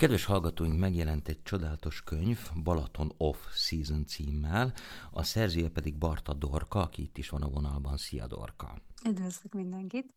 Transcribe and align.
Kedves 0.00 0.24
hallgatóink, 0.24 0.78
megjelent 0.78 1.28
egy 1.28 1.42
csodálatos 1.42 2.02
könyv, 2.02 2.38
Balaton 2.62 3.12
Off 3.16 3.36
Season 3.54 4.06
címmel, 4.06 4.72
a 5.10 5.22
szerzője 5.22 5.68
pedig 5.68 5.98
Barta 5.98 6.34
Dorka, 6.34 6.80
aki 6.80 7.02
itt 7.02 7.18
is 7.18 7.28
van 7.28 7.42
a 7.42 7.48
vonalban. 7.48 7.96
Szia 7.96 8.26
Dorka! 8.26 8.82
Üdvözlök 9.08 9.52
mindenkit! 9.52 10.14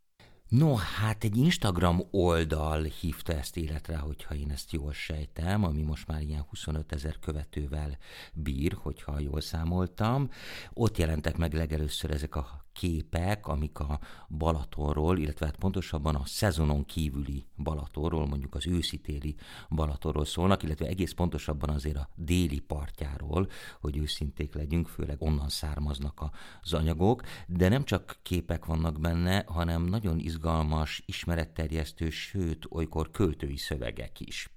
No, 0.47 0.75
hát 0.75 1.23
egy 1.23 1.37
Instagram 1.37 2.01
oldal 2.11 2.83
hívta 2.83 3.33
ezt 3.33 3.57
életre, 3.57 3.97
hogyha 3.97 4.35
én 4.35 4.51
ezt 4.51 4.71
jól 4.71 4.93
sejtem, 4.93 5.63
ami 5.63 5.81
most 5.81 6.07
már 6.07 6.21
ilyen 6.21 6.45
25 6.49 6.91
ezer 6.91 7.19
követővel 7.19 7.97
bír, 8.33 8.73
hogyha 8.81 9.19
jól 9.19 9.41
számoltam. 9.41 10.29
Ott 10.73 10.97
jelentek 10.97 11.37
meg 11.37 11.53
legelőször 11.53 12.11
ezek 12.11 12.35
a 12.35 12.62
képek, 12.73 13.47
amik 13.47 13.79
a 13.79 13.99
Balatonról, 14.29 15.17
illetve 15.17 15.45
hát 15.45 15.55
pontosabban 15.55 16.15
a 16.15 16.25
szezonon 16.25 16.85
kívüli 16.85 17.45
Balatonról, 17.57 18.27
mondjuk 18.27 18.55
az 18.55 18.67
őszitéli 18.67 19.35
Balatonról 19.69 20.25
szólnak, 20.25 20.63
illetve 20.63 20.85
egész 20.85 21.11
pontosabban 21.11 21.69
azért 21.69 21.97
a 21.97 22.09
déli 22.15 22.59
partjáról, 22.59 23.49
hogy 23.81 23.97
őszinték 23.97 24.53
legyünk, 24.53 24.87
főleg 24.87 25.21
onnan 25.21 25.49
származnak 25.49 26.23
az 26.61 26.73
anyagok, 26.73 27.21
de 27.47 27.69
nem 27.69 27.83
csak 27.83 28.19
képek 28.21 28.65
vannak 28.65 28.99
benne, 28.99 29.43
hanem 29.47 29.83
nagyon 29.83 30.19
izgalmas, 30.19 31.03
ismeretterjesztő, 31.05 32.09
sőt, 32.09 32.65
olykor 32.69 33.11
költői 33.11 33.57
szövegek 33.57 34.19
is 34.19 34.49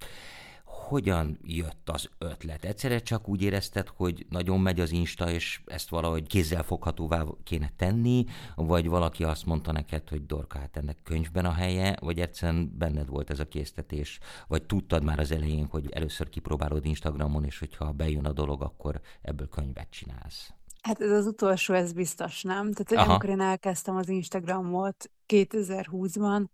hogyan 0.87 1.39
jött 1.43 1.89
az 1.89 2.09
ötlet? 2.17 2.65
Egyszerre 2.65 2.99
csak 2.99 3.27
úgy 3.27 3.41
érezted, 3.41 3.87
hogy 3.87 4.25
nagyon 4.29 4.59
megy 4.59 4.79
az 4.79 4.91
Insta, 4.91 5.31
és 5.31 5.61
ezt 5.65 5.89
valahogy 5.89 6.27
kézzelfoghatóvá 6.27 7.23
kéne 7.43 7.71
tenni, 7.75 8.25
vagy 8.55 8.87
valaki 8.87 9.23
azt 9.23 9.45
mondta 9.45 9.71
neked, 9.71 10.09
hogy 10.09 10.25
Dorka, 10.25 10.59
hát 10.59 10.77
ennek 10.77 10.97
könyvben 11.03 11.45
a 11.45 11.51
helye, 11.51 11.95
vagy 12.01 12.19
egyszerűen 12.19 12.77
benned 12.77 13.07
volt 13.07 13.29
ez 13.29 13.39
a 13.39 13.47
késztetés, 13.47 14.19
vagy 14.47 14.63
tudtad 14.63 15.03
már 15.03 15.19
az 15.19 15.31
elején, 15.31 15.65
hogy 15.65 15.91
először 15.91 16.29
kipróbálod 16.29 16.85
Instagramon, 16.85 17.43
és 17.43 17.59
hogyha 17.59 17.91
bejön 17.91 18.25
a 18.25 18.33
dolog, 18.33 18.61
akkor 18.61 19.01
ebből 19.21 19.47
könyvet 19.47 19.89
csinálsz. 19.89 20.53
Hát 20.81 21.01
ez 21.01 21.11
az 21.11 21.25
utolsó, 21.25 21.73
ez 21.73 21.93
biztos 21.93 22.43
nem. 22.43 22.71
Tehát, 22.71 22.89
hogy 22.89 23.11
amikor 23.11 23.29
én 23.29 23.41
elkezdtem 23.41 23.95
az 23.95 24.09
Instagramot 24.09 25.11
2020-ban, 25.27 26.45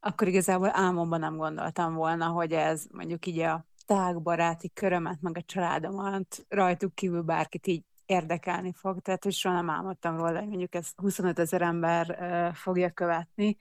akkor 0.00 0.28
igazából 0.28 0.70
álmomban 0.72 1.20
nem 1.20 1.36
gondoltam 1.36 1.94
volna, 1.94 2.26
hogy 2.26 2.52
ez 2.52 2.86
mondjuk 2.92 3.26
így 3.26 3.38
a 3.38 3.67
tágbaráti 3.88 4.70
körömet, 4.74 5.20
meg 5.20 5.36
a 5.36 5.42
családomat 5.42 6.44
rajtuk 6.48 6.94
kívül 6.94 7.22
bárkit 7.22 7.66
így 7.66 7.84
érdekelni 8.06 8.72
fog, 8.72 9.00
tehát 9.00 9.24
hogy 9.24 9.32
soha 9.32 9.54
nem 9.54 9.70
álmodtam 9.70 10.16
róla, 10.16 10.38
hogy 10.38 10.48
mondjuk 10.48 10.74
ezt 10.74 10.92
25 10.96 11.38
ezer 11.38 11.62
ember 11.62 12.18
fogja 12.54 12.90
követni. 12.90 13.56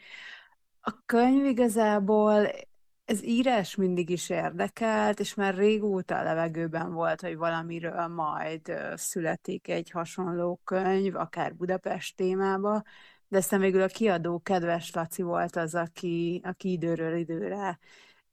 A 0.82 1.06
könyv 1.06 1.46
igazából 1.46 2.50
ez 3.06 3.24
írás 3.24 3.76
mindig 3.76 4.10
is 4.10 4.30
érdekelt, 4.30 5.20
és 5.20 5.34
már 5.34 5.56
régóta 5.56 6.18
a 6.18 6.24
levegőben 6.24 6.94
volt, 6.94 7.22
hogy 7.22 7.38
valamiről 7.38 8.08
majd 8.08 8.74
születik 8.96 9.68
egy 9.68 9.90
hasonló 9.90 10.62
könyv, 10.64 11.16
akár 11.16 11.56
Budapest 11.56 12.16
témába, 12.16 12.84
de 13.28 13.38
aztán 13.38 13.60
végül 13.60 13.82
a 13.82 13.88
kiadó 13.88 14.40
kedves 14.40 14.92
Laci 14.92 15.22
volt 15.22 15.56
az, 15.56 15.76
aki, 15.76 16.42
aki 16.44 16.72
időről 16.72 17.16
időre 17.16 17.80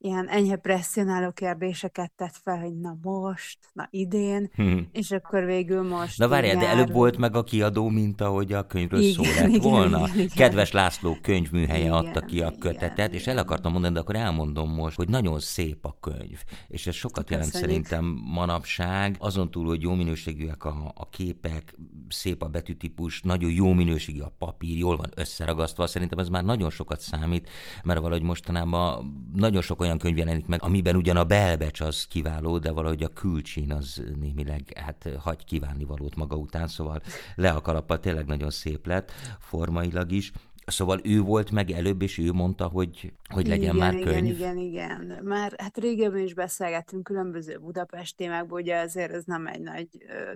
ilyen 0.05 0.29
enyhe 0.29 0.57
presszionáló 0.57 1.31
kérdéseket 1.31 2.13
tett 2.17 2.37
fel, 2.43 2.59
hogy 2.59 2.81
na 2.81 2.97
most, 3.03 3.59
na 3.73 3.89
idén, 3.91 4.51
hmm. 4.55 4.89
és 4.93 5.11
akkor 5.11 5.45
végül 5.45 5.83
most... 5.83 6.19
Na 6.19 6.29
várjál, 6.29 6.57
de 6.57 6.69
előbb 6.69 6.93
volt 6.93 7.17
meg 7.17 7.37
a 7.37 7.45
kiadó, 7.45 7.89
mint 7.89 8.21
ahogy 8.21 8.53
a 8.53 8.67
könyvről 8.67 9.01
igen, 9.01 9.13
szó 9.13 9.23
lett 9.41 9.49
igen, 9.49 9.71
volna. 9.71 9.99
Igen, 9.99 10.15
igen. 10.15 10.29
Kedves 10.35 10.73
László 10.73 11.17
könyvműhelye 11.23 11.79
igen, 11.79 11.93
adta 11.93 12.21
ki 12.21 12.41
a 12.41 12.53
kötetet, 12.59 13.09
igen, 13.09 13.13
és 13.13 13.27
el 13.27 13.39
akartam 13.39 13.73
mondani, 13.73 13.95
de 13.95 14.01
akkor 14.01 14.17
elmondom 14.17 14.71
most, 14.71 14.97
hogy 14.97 15.09
nagyon 15.09 15.41
szép 15.41 15.85
a 15.85 15.97
könyv, 16.01 16.43
és 16.69 16.87
ez 16.87 16.95
sokat 16.95 17.31
jelent 17.31 17.51
Köszönjük. 17.51 17.87
szerintem 17.87 18.05
manapság, 18.25 19.17
azon 19.19 19.51
túl, 19.51 19.67
hogy 19.67 19.83
jó 19.83 19.95
minőségűek 19.95 20.65
a, 20.65 20.93
a 20.95 21.09
képek, 21.09 21.75
szép 22.09 22.43
a 22.43 22.49
betűtípus, 22.49 23.23
nagyon 23.23 23.51
jó 23.51 23.73
minőségű 23.73 24.21
a 24.21 24.35
papír, 24.39 24.77
jól 24.77 24.97
van 24.97 25.11
összeragasztva, 25.15 25.87
szerintem 25.87 26.19
ez 26.19 26.29
már 26.29 26.45
nagyon 26.45 26.71
sokat 26.71 27.01
számít, 27.01 27.49
mert 27.85 28.01
valahogy 28.01 28.23
mostanában 28.23 29.13
nagyon 29.35 29.63
sok 29.63 29.81
olyan 29.81 29.93
könyv 29.99 30.17
jelenik 30.17 30.47
meg, 30.47 30.63
amiben 30.63 30.97
ugyan 30.97 31.17
a 31.17 31.25
belbecs 31.25 31.81
az 31.81 32.07
kiváló, 32.07 32.59
de 32.59 32.71
valahogy 32.71 33.03
a 33.03 33.09
külcsín 33.09 33.73
az 33.73 34.03
némileg 34.21 34.63
hát 34.77 35.09
hagy 35.19 35.45
kívánni 35.45 35.85
valót 35.85 36.17
maga 36.17 36.37
után, 36.37 36.69
szóval 36.69 37.01
le 37.35 37.51
a 37.51 37.61
kalappal 37.61 38.01
tényleg 38.01 38.27
nagyon 38.27 38.51
szép 38.51 38.87
lett, 38.87 39.11
formailag 39.39 40.13
is. 40.13 40.33
Szóval 40.67 41.01
ő 41.03 41.21
volt 41.21 41.51
meg 41.51 41.71
előbb, 41.71 42.03
és 42.03 42.19
ő 42.19 42.33
mondta, 42.33 42.67
hogy, 42.67 43.13
hogy 43.29 43.47
legyen 43.47 43.75
igen, 43.75 43.77
már 43.77 43.99
könyv. 43.99 44.35
Igen, 44.35 44.57
igen, 44.57 44.59
igen. 44.59 45.25
Már 45.25 45.55
hát 45.57 45.79
régebben 45.79 46.23
is 46.23 46.35
beszélgettünk 46.35 47.05
különböző 47.05 47.59
Budapest 47.59 48.17
témákból, 48.17 48.61
ugye 48.61 48.79
azért 48.79 49.13
ez 49.13 49.25
nem 49.25 49.47
egy 49.47 49.61
nagy 49.61 49.89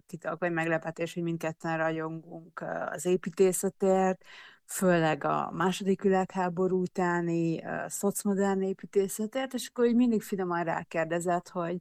titok 0.07 0.39
vagy 0.39 0.53
meglepetés, 0.53 1.15
hogy 1.15 1.23
mindketten 1.23 1.77
rajongunk 1.77 2.65
az 2.91 3.07
építészetért, 3.07 4.25
főleg 4.69 5.25
a 5.25 5.51
második 5.53 6.03
világháború 6.03 6.81
utáni 6.81 7.62
szocmodern 7.87 8.62
építészetért, 8.62 9.55
és 9.55 9.69
akkor 9.69 9.87
így 9.87 9.95
mindig 9.95 10.23
finoman 10.23 10.65
rákérdezett, 10.65 11.49
hogy, 11.49 11.81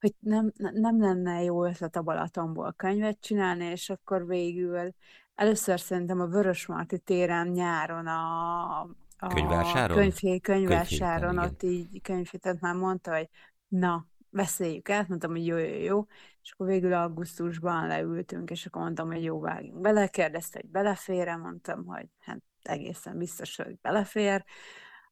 hogy 0.00 0.14
nem, 0.18 0.52
nem 0.56 1.00
lenne 1.00 1.42
jó 1.42 1.64
ötlet 1.64 1.96
a 1.96 2.02
Balatonból 2.02 2.72
könyvet 2.76 3.20
csinálni, 3.20 3.64
és 3.64 3.90
akkor 3.90 4.26
végül 4.26 4.94
először 5.34 5.80
szerintem 5.80 6.20
a 6.20 6.26
Vörösmarty 6.26 6.96
téren 7.04 7.48
nyáron 7.48 8.06
a, 8.06 8.80
a 9.18 9.26
könyvásáron, 9.26 9.96
könyv, 9.96 10.40
könyvásáron 10.40 11.38
ott 11.38 11.62
így 11.62 12.02
könyvhétet 12.02 12.60
már 12.60 12.74
mondta, 12.74 13.16
hogy 13.16 13.28
na, 13.68 14.06
beszéljük 14.34 14.90
át, 14.90 15.08
mondtam, 15.08 15.30
hogy 15.30 15.46
jó, 15.46 15.56
jó, 15.56 15.76
jó, 15.76 16.06
és 16.42 16.52
akkor 16.52 16.66
végül 16.66 16.92
augusztusban 16.92 17.86
leültünk, 17.86 18.50
és 18.50 18.66
akkor 18.66 18.82
mondtam, 18.82 19.10
hogy 19.10 19.22
jó, 19.22 19.40
vágjunk 19.40 19.80
bele, 19.80 20.08
kérdezte, 20.08 20.58
hogy 20.60 20.70
belefér 20.70 21.36
mondtam, 21.36 21.86
hogy 21.86 22.06
hát 22.20 22.42
egészen 22.62 23.18
biztos, 23.18 23.56
hogy 23.56 23.78
belefér, 23.80 24.44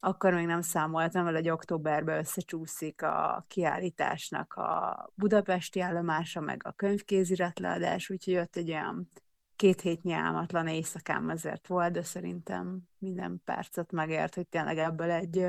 akkor 0.00 0.34
még 0.34 0.46
nem 0.46 0.60
számoltam 0.60 1.24
vele, 1.24 1.36
hogy 1.36 1.48
októberben 1.48 2.18
összecsúszik 2.18 3.02
a 3.02 3.44
kiállításnak 3.48 4.54
a 4.54 5.12
budapesti 5.14 5.80
állomása, 5.80 6.40
meg 6.40 6.60
a 6.64 6.72
könyvkéziratleadás, 6.72 8.10
úgyhogy 8.10 8.34
jött 8.34 8.56
egy 8.56 8.70
olyan 8.70 9.08
két 9.56 9.80
hétnyi 9.80 10.12
álmatlan 10.12 10.66
éjszakám 10.66 11.28
azért 11.28 11.66
volt, 11.66 11.92
de 11.92 12.02
szerintem 12.02 12.80
minden 12.98 13.42
percet 13.44 13.92
megért, 13.92 14.34
hogy 14.34 14.46
tényleg 14.48 14.78
ebből 14.78 15.10
egy 15.10 15.46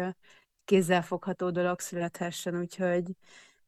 kézzelfogható 0.66 1.50
dolog 1.50 1.80
születhessen, 1.80 2.60
úgyhogy 2.60 3.04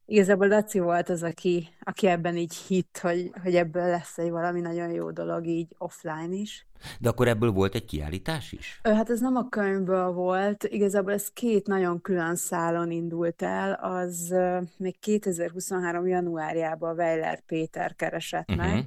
igazából 0.06 0.48
Laci 0.48 0.78
volt 0.78 1.08
az, 1.08 1.22
aki, 1.22 1.68
aki 1.80 2.06
ebben 2.06 2.36
így 2.36 2.54
hitt, 2.54 2.98
hogy, 2.98 3.30
hogy 3.42 3.54
ebből 3.54 3.86
lesz 3.86 4.18
egy 4.18 4.30
valami 4.30 4.60
nagyon 4.60 4.90
jó 4.90 5.10
dolog 5.10 5.46
így 5.46 5.74
offline 5.78 6.34
is. 6.34 6.66
De 7.00 7.08
akkor 7.08 7.28
ebből 7.28 7.50
volt 7.50 7.74
egy 7.74 7.84
kiállítás 7.84 8.52
is? 8.52 8.80
Hát 8.82 9.10
ez 9.10 9.20
nem 9.20 9.36
a 9.36 9.48
könyvből 9.48 10.12
volt, 10.12 10.64
igazából 10.64 11.12
ez 11.12 11.28
két 11.28 11.66
nagyon 11.66 12.00
külön 12.00 12.36
szálon 12.36 12.90
indult 12.90 13.42
el, 13.42 13.72
az 13.72 14.34
még 14.76 14.98
2023. 14.98 16.06
januárjában 16.06 16.96
Weiler 16.96 17.40
Péter 17.40 17.94
keresett 17.94 18.50
uh-huh. 18.50 18.66
meg, 18.66 18.84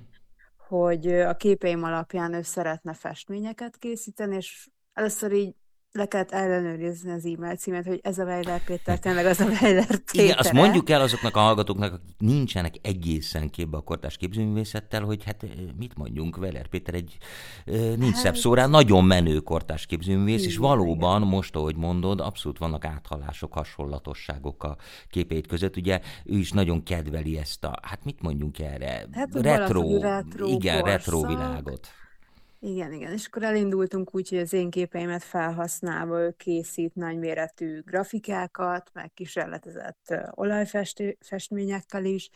hogy 0.67 1.07
a 1.07 1.35
képeim 1.35 1.83
alapján 1.83 2.33
ő 2.33 2.41
szeretne 2.41 2.93
festményeket 2.93 3.77
készíteni, 3.77 4.35
és 4.35 4.69
először 4.93 5.31
így 5.31 5.55
le 5.91 6.05
kellett 6.05 6.31
ellenőrizni 6.31 7.11
az 7.11 7.25
e-mail 7.25 7.55
címet, 7.55 7.85
hogy 7.85 7.99
ez 8.03 8.17
a 8.17 8.23
Weiler 8.23 8.63
Péter 8.63 8.99
tényleg 8.99 9.25
az 9.25 9.39
a 9.39 9.45
Weiler 9.45 9.85
Péter. 9.85 10.23
Igen, 10.23 10.37
azt 10.37 10.51
mondjuk 10.51 10.89
el 10.89 11.01
azoknak 11.01 11.35
a 11.35 11.39
hallgatóknak, 11.39 11.93
akik 11.93 12.15
nincsenek 12.17 12.75
egészen 12.81 13.49
képbe 13.49 13.77
a 13.77 13.81
kortás 13.81 14.17
képzőművészettel, 14.17 15.03
hogy 15.03 15.23
hát 15.23 15.45
mit 15.77 15.97
mondjunk, 15.97 16.37
Weiler 16.37 16.67
Péter 16.67 16.93
egy 16.93 17.17
nincs 17.97 18.13
hát... 18.13 18.15
szebb 18.15 18.35
szórán, 18.35 18.69
nagyon 18.69 19.05
menő 19.05 19.39
kortás 19.39 19.85
képzőművész, 19.85 20.45
és 20.45 20.57
valóban 20.57 21.17
igen. 21.17 21.33
most, 21.33 21.55
ahogy 21.55 21.75
mondod, 21.75 22.19
abszolút 22.19 22.57
vannak 22.57 22.85
áthalások, 22.85 23.53
hasonlatosságok 23.53 24.63
a 24.63 24.77
képeit 25.09 25.47
között. 25.47 25.77
Ugye 25.77 25.99
ő 26.25 26.37
is 26.37 26.51
nagyon 26.51 26.83
kedveli 26.83 27.37
ezt 27.37 27.63
a, 27.63 27.79
hát 27.81 28.03
mit 28.03 28.21
mondjunk 28.21 28.59
erre, 28.59 29.05
hát, 29.11 29.29
retro, 29.33 29.99
retro, 29.99 30.47
igen, 30.47 30.81
retro 30.81 31.27
világot. 31.27 31.87
Igen, 32.61 32.93
igen, 32.93 33.11
és 33.11 33.25
akkor 33.25 33.43
elindultunk 33.43 34.15
úgy, 34.15 34.29
hogy 34.29 34.37
az 34.37 34.53
én 34.53 34.69
képeimet 34.69 35.23
felhasználva 35.23 36.19
ő 36.19 36.31
készít 36.37 36.95
nagyméretű 36.95 37.81
grafikákat, 37.81 38.89
meg 38.93 39.13
kísérletezett 39.13 40.13
olajfestményekkel 40.35 42.05
is, 42.05 42.29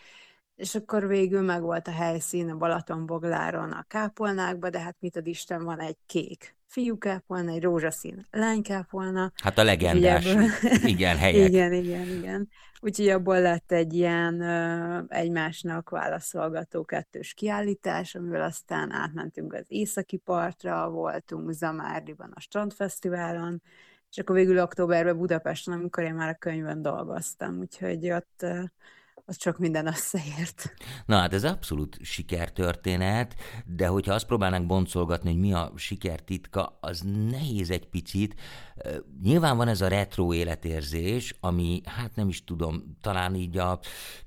és 0.56 0.76
akkor 0.76 1.08
végül 1.08 1.42
meg 1.42 1.62
volt 1.62 1.88
a 1.88 1.92
helyszín 1.92 2.50
a 2.50 2.58
Balatonbogláron 2.58 3.72
a 3.72 3.86
kápolnákba, 3.88 4.70
de 4.70 4.80
hát 4.80 4.96
mit 5.00 5.16
ad 5.16 5.28
Isten, 5.28 5.64
van 5.64 5.80
egy 5.80 5.98
kék 6.06 6.56
fiúkápolna, 6.74 7.52
egy 7.52 7.64
rózsaszín 7.64 8.28
lánykápolna. 8.32 9.32
Hát 9.44 9.58
a 9.58 9.64
legendás, 9.64 10.26
ebből... 10.26 10.46
igen, 10.84 11.18
helyek. 11.18 11.48
igen, 11.50 11.74
igen, 11.74 12.08
igen. 12.08 12.50
Úgyhogy 12.80 13.10
abból 13.10 13.42
lett 13.42 13.72
egy 13.72 13.94
ilyen 13.94 14.42
ö, 14.42 15.00
egymásnak 15.08 15.90
válaszolgató 15.90 16.86
kettős 16.86 17.34
kiállítás, 17.34 18.16
amivel 18.16 18.42
aztán 18.42 18.92
átmentünk 18.92 19.54
az 19.54 19.66
északi 19.68 20.18
partra, 20.18 20.90
voltunk 20.90 21.52
Zamárdiban 21.52 22.32
a 22.36 22.40
strandfesztiválon, 22.40 23.62
és 24.10 24.18
akkor 24.18 24.36
végül 24.36 24.62
októberben 24.62 25.18
Budapesten, 25.18 25.74
amikor 25.74 26.04
én 26.04 26.14
már 26.14 26.30
a 26.30 26.38
könyvön 26.38 26.82
dolgoztam, 26.82 27.60
úgyhogy 27.60 28.12
ott 28.12 28.46
az 29.26 29.38
csak 29.38 29.58
minden 29.58 29.88
összeért. 29.88 30.74
Na 31.06 31.18
hát 31.18 31.34
ez 31.34 31.44
abszolút 31.44 31.98
sikertörténet, 32.02 33.36
de 33.66 33.88
hogyha 33.88 34.14
azt 34.14 34.26
próbálnánk 34.26 34.66
boncolgatni, 34.66 35.32
hogy 35.32 35.40
mi 35.40 35.54
a 35.54 35.72
siker 35.76 36.20
titka, 36.20 36.78
az 36.82 37.04
nehéz 37.30 37.70
egy 37.72 37.88
picit. 37.88 38.36
Nyilván 39.22 39.58
van 39.58 39.68
ez 39.68 39.82
a 39.82 39.88
retro 39.88 40.34
életérzés, 40.34 41.36
ami, 41.40 41.82
hát 41.86 42.16
nem 42.16 42.28
is 42.28 42.44
tudom, 42.44 42.98
talán 43.02 43.36
így 43.36 43.58
a 43.58 43.80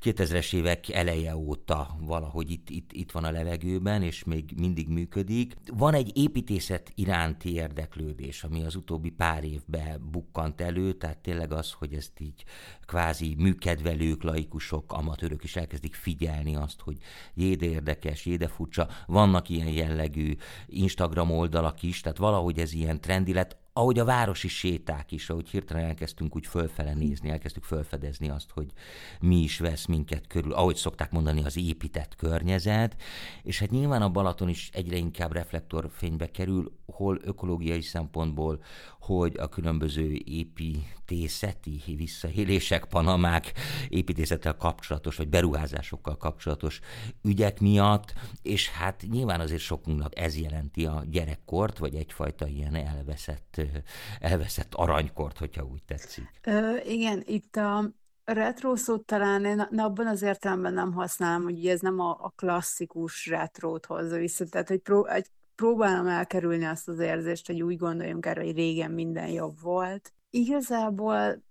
2000-es 0.02 0.54
évek 0.54 0.88
eleje 0.88 1.37
óta 1.37 1.96
valahogy 2.00 2.50
itt, 2.50 2.70
itt, 2.70 2.92
itt 2.92 3.10
van 3.10 3.25
a 3.25 3.31
levegőben, 3.31 4.02
és 4.02 4.25
még 4.25 4.52
mindig 4.56 4.88
működik. 4.88 5.54
Van 5.75 5.94
egy 5.94 6.16
építészet 6.19 6.90
iránti 6.94 7.52
érdeklődés, 7.52 8.44
ami 8.44 8.64
az 8.64 8.75
utóbbi 8.75 9.10
pár 9.10 9.44
évben 9.44 10.10
bukkant 10.10 10.60
elő, 10.60 10.92
tehát 10.92 11.19
tényleg 11.19 11.52
az, 11.52 11.72
hogy 11.72 11.94
ezt 11.94 12.20
így 12.20 12.44
kvázi 12.86 13.34
műkedvelők, 13.38 14.22
laikusok, 14.22 14.92
amatőrök 14.92 15.44
is 15.44 15.56
elkezdik 15.56 15.94
figyelni 15.94 16.56
azt, 16.56 16.80
hogy 16.80 16.96
jéde 17.34 17.66
érdekes, 17.66 18.26
jéde 18.26 18.48
furcsa, 18.48 18.88
vannak 19.06 19.48
ilyen 19.48 19.68
jellegű 19.68 20.36
Instagram 20.66 21.30
oldalak 21.30 21.82
is, 21.82 22.00
tehát 22.00 22.18
valahogy 22.18 22.58
ez 22.58 22.72
ilyen 22.72 23.00
trendi 23.00 23.32
lett, 23.32 23.56
ahogy 23.76 23.99
a 23.99 24.05
városi 24.05 24.49
séták 24.49 25.12
is, 25.12 25.31
ahogy 25.31 25.49
hirtelen 25.49 25.84
elkezdtünk 25.84 26.37
úgy 26.37 26.46
fölfele 26.46 26.94
nézni, 26.94 27.31
elkezdtük 27.31 27.64
fölfedezni 27.64 28.28
azt, 28.28 28.50
hogy 28.50 28.73
mi 29.20 29.37
is 29.37 29.58
vesz 29.58 29.87
minket 29.87 30.26
körül, 30.26 30.52
ahogy 30.52 30.76
szokták 30.76 31.11
mondani, 31.11 31.44
az 31.44 31.56
épített 31.56 32.14
környezet, 32.17 32.96
és 33.43 33.58
hát 33.58 33.70
nyilván 33.70 34.02
a 34.02 34.11
Balaton 34.11 34.49
is 34.49 34.70
egyre 34.73 34.96
inkább 34.96 35.32
reflektorfénybe 35.32 36.31
kerül, 36.31 36.73
hol 36.87 37.19
ökológiai 37.23 37.81
szempontból, 37.81 38.62
hogy 39.00 39.37
a 39.38 39.49
különböző 39.49 40.23
építészeti 40.25 41.82
visszaélések, 41.96 42.84
panamák, 42.84 43.52
építészettel 43.88 44.56
kapcsolatos, 44.56 45.17
vagy 45.17 45.28
beruházásokkal 45.28 46.17
kapcsolatos 46.17 46.81
ügyek 47.23 47.61
miatt, 47.61 48.14
és 48.43 48.69
hát 48.69 49.05
nyilván 49.11 49.40
azért 49.40 49.61
sokunknak 49.61 50.19
ez 50.19 50.38
jelenti 50.38 50.87
a 50.87 51.05
gyerekkort, 51.11 51.78
vagy 51.78 51.94
egyfajta 51.94 52.46
ilyen 52.46 52.75
elveszett, 52.75 53.61
elveszett 54.20 54.74
aranykort, 54.74 55.38
hogyha 55.38 55.64
úgy 55.64 55.82
tetszik. 55.82 56.40
Ö, 56.42 56.76
igen, 56.84 57.22
itt 57.26 57.56
a 57.56 57.90
retro 58.24 58.76
szót 58.76 59.04
talán 59.04 59.44
én 59.44 59.60
abban 59.60 60.06
az 60.06 60.22
értelemben 60.22 60.72
nem 60.72 60.92
használom, 60.92 61.42
hogy 61.42 61.66
ez 61.66 61.80
nem 61.80 62.00
a, 62.00 62.10
a 62.20 62.32
klasszikus 62.36 63.26
retrót 63.26 63.86
hozza 63.86 64.16
vissza, 64.16 64.44
tehát 64.44 64.68
hogy 64.68 64.80
pró, 64.80 65.06
egy 65.06 65.26
próbálom 65.54 66.06
elkerülni 66.06 66.64
azt 66.64 66.88
az 66.88 66.98
érzést, 66.98 67.46
hogy 67.46 67.62
úgy 67.62 67.76
gondoljunk 67.76 68.26
erre, 68.26 68.42
hogy 68.42 68.54
régen 68.54 68.90
minden 68.90 69.28
jobb 69.28 69.60
volt. 69.60 70.12
Igazából, 70.30 71.42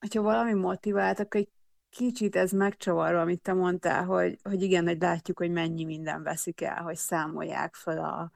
hogyha 0.00 0.22
valami 0.22 0.52
motivált, 0.52 1.20
akkor 1.20 1.40
egy 1.40 1.48
kicsit 1.90 2.36
ez 2.36 2.52
megcsavarva, 2.52 3.20
amit 3.20 3.40
te 3.40 3.52
mondtál, 3.52 4.04
hogy, 4.04 4.38
hogy 4.42 4.62
igen, 4.62 4.86
hogy 4.86 5.00
látjuk, 5.00 5.38
hogy 5.38 5.50
mennyi 5.50 5.84
minden 5.84 6.22
veszik 6.22 6.60
el, 6.60 6.82
hogy 6.82 6.96
számolják 6.96 7.74
fel 7.74 7.98
a, 7.98 8.30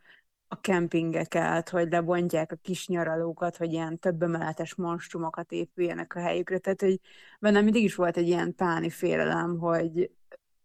a 0.52 0.61
kempingeket, 0.61 1.69
hogy 1.69 1.91
lebontják 1.91 2.52
a 2.52 2.58
kis 2.62 2.87
nyaralókat, 2.87 3.56
hogy 3.56 3.73
ilyen 3.73 3.99
több 3.99 4.23
emeletes 4.23 4.75
monstrumokat 4.75 5.52
épüljenek 5.52 6.14
a 6.14 6.20
helyükre. 6.20 6.58
Tehát, 6.58 6.81
hogy 6.81 7.00
bennem 7.41 7.64
mindig 7.64 7.82
is 7.82 7.94
volt 7.94 8.17
egy 8.17 8.26
ilyen 8.26 8.55
páni 8.55 8.91
félelem, 8.91 9.58
hogy, 9.58 10.11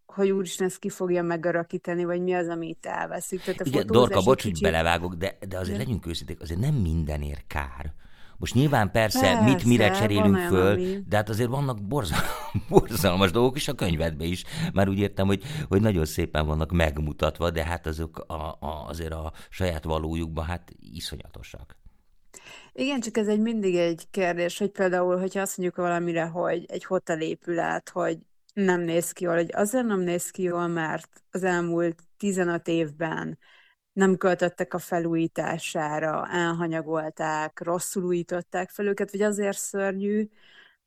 hogy 0.06 0.32
úristen, 0.32 0.68
ezt 0.68 0.80
ki 0.80 0.90
fogja 0.90 1.24
megörökíteni, 1.24 2.04
vagy 2.04 2.22
mi 2.22 2.34
az, 2.34 2.48
ami 2.48 2.68
itt 2.68 2.86
elveszik. 2.86 3.42
Tehát 3.42 3.62
a 3.62 3.64
Igen, 3.66 3.86
Dorka, 3.88 4.22
bocs, 4.22 4.42
kicsit... 4.42 4.52
hogy 4.52 4.72
belevágok, 4.72 5.14
de, 5.14 5.38
de 5.48 5.58
azért 5.58 5.78
de... 5.78 5.84
legyünk 5.84 6.08
őszinték, 6.08 6.42
azért 6.42 6.60
nem 6.60 6.74
mindenért 6.74 7.48
kár. 7.48 7.94
Most 8.38 8.54
nyilván 8.54 8.92
persze, 8.92 9.20
persze 9.20 9.44
mit 9.44 9.66
mire 9.66 9.92
cserélünk 9.92 10.38
föl, 10.38 10.72
ami... 10.74 11.04
de 11.08 11.16
hát 11.16 11.30
azért 11.30 11.50
vannak 11.50 11.88
borzal, 11.88 12.20
borzalmas 12.70 13.32
dolgok 13.32 13.56
is 13.56 13.68
a 13.68 13.74
könyvedben 13.74 14.28
is. 14.28 14.44
Már 14.74 14.90
úgy 14.90 15.00
értem, 15.00 15.28
hogy, 15.28 15.44
hogy 15.68 15.82
nagyon 15.82 16.06
szépen 16.06 16.46
vannak 16.46 16.72
megmutatva, 16.72 17.50
de 17.50 17.64
hát 17.64 17.86
azok 17.86 18.18
a, 18.28 18.58
a, 18.60 18.86
azért 18.88 19.14
a 19.14 19.34
saját 19.50 19.84
valójukban 19.84 20.46
hát 20.46 20.72
iszonyatosak. 20.80 21.76
Igen, 22.74 23.00
csak 23.00 23.18
ez 23.18 23.28
egy 23.28 23.40
mindig 23.40 23.76
egy 23.76 24.04
kérdés, 24.12 24.58
hogy 24.58 24.70
például, 24.70 25.20
hogyha 25.20 25.42
azt 25.42 25.58
mondjuk 25.58 25.80
valamire, 25.80 26.24
hogy 26.24 26.66
egy 26.68 26.84
hotelépület, 26.84 27.90
hogy 27.90 28.18
nem 28.54 28.82
néz 28.82 29.12
ki 29.12 29.24
jól. 29.24 29.36
Hogy 29.36 29.50
azért 29.54 29.86
nem 29.86 30.00
néz 30.00 30.30
ki 30.30 30.42
jól, 30.42 30.68
mert 30.68 31.10
az 31.32 31.44
elmúlt 31.44 32.00
15 32.18 32.68
évben 32.68 33.38
nem 33.96 34.18
költöttek 34.18 34.74
a 34.74 34.80
felújítására, 34.80 36.28
elhanyagolták, 36.32 37.60
rosszul 37.64 38.04
újították 38.04 38.70
fel 38.70 38.86
őket, 38.88 39.12
vagy 39.12 39.22
azért 39.22 39.58
szörnyű. 39.58 40.30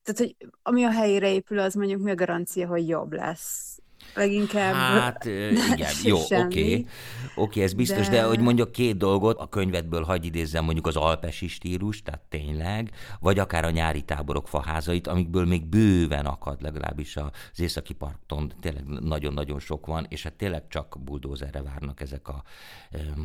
Tehát, 0.03 0.19
hogy 0.19 0.51
ami 0.63 0.85
a 0.85 0.91
helyére 0.91 1.33
épül, 1.33 1.59
az 1.59 1.75
mondjuk 1.75 2.03
mi 2.03 2.11
a 2.11 2.15
garancia, 2.15 2.67
hogy 2.67 2.89
jobb 2.89 3.13
lesz 3.13 3.79
leginkább. 4.15 4.75
Hát 4.75 5.25
igen, 5.75 5.91
jó, 6.03 6.17
oké, 6.17 6.37
oké, 6.37 6.87
okay, 7.35 7.63
ez 7.63 7.73
biztos, 7.73 8.09
de... 8.09 8.13
de 8.13 8.23
hogy 8.23 8.41
mondjuk 8.41 8.73
két 8.73 8.97
dolgot, 8.97 9.39
a 9.39 9.49
könyvedből 9.49 10.03
hagy 10.03 10.25
idézzem 10.25 10.65
mondjuk 10.65 10.87
az 10.87 10.97
alpesi 10.97 11.49
stílus, 11.49 12.03
tehát 12.03 12.21
tényleg, 12.29 12.91
vagy 13.21 13.39
akár 13.39 13.65
a 13.65 13.71
nyári 13.71 14.03
táborok 14.03 14.49
faházait, 14.49 15.07
amikből 15.07 15.47
még 15.47 15.67
bőven 15.67 16.27
akad 16.27 16.63
legalábbis 16.63 17.17
az 17.17 17.61
északi 17.61 17.93
parton, 17.93 18.53
tényleg 18.61 18.85
nagyon-nagyon 18.85 19.59
sok 19.59 19.87
van, 19.87 20.07
és 20.09 20.23
hát 20.23 20.35
tényleg 20.35 20.63
csak 20.69 20.97
buldózerre 21.05 21.63
várnak 21.63 22.01
ezek 22.01 22.29
a, 22.29 22.43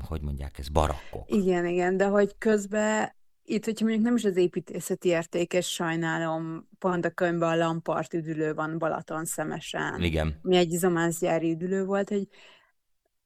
hogy 0.07 0.21
mondják, 0.21 0.59
ez 0.59 0.68
barakkok. 0.68 1.31
Igen, 1.31 1.65
igen, 1.65 1.97
de 1.97 2.06
hogy 2.06 2.36
közben 2.38 3.12
itt, 3.45 3.65
hogyha 3.65 3.85
mondjuk 3.85 4.05
nem 4.05 4.15
is 4.15 4.23
az 4.23 4.37
építészeti 4.37 5.09
értékes, 5.09 5.73
sajnálom, 5.73 6.67
pont 6.79 7.05
a 7.05 7.09
könyvben 7.09 7.49
a 7.49 7.55
Lampart 7.55 8.13
üdülő 8.13 8.53
van 8.53 8.77
Balaton 8.77 9.25
szemesen. 9.25 10.01
Igen. 10.01 10.39
Mi 10.41 10.55
egy 10.55 10.71
izománzgyári 10.71 11.51
üdülő 11.51 11.85
volt, 11.85 12.09
hogy 12.09 12.27